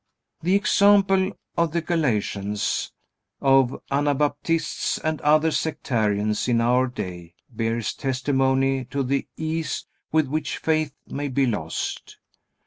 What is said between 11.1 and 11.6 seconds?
be